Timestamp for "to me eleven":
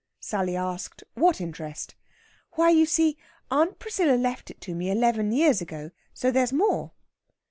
4.61-5.31